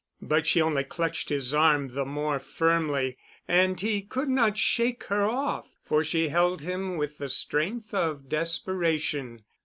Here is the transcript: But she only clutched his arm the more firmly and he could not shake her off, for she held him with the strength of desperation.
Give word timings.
But 0.23 0.47
she 0.47 0.59
only 0.63 0.83
clutched 0.83 1.29
his 1.29 1.53
arm 1.53 1.89
the 1.89 2.05
more 2.05 2.39
firmly 2.39 3.19
and 3.47 3.79
he 3.79 4.01
could 4.01 4.29
not 4.29 4.57
shake 4.57 5.03
her 5.03 5.25
off, 5.29 5.67
for 5.83 6.03
she 6.03 6.29
held 6.29 6.63
him 6.63 6.97
with 6.97 7.19
the 7.19 7.29
strength 7.29 7.93
of 7.93 8.27
desperation. 8.27 9.43